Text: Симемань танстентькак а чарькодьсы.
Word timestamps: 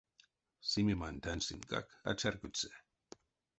Симемань 0.69 1.21
танстентькак 1.23 1.87
а 2.09 2.11
чарькодьсы. 2.19 2.69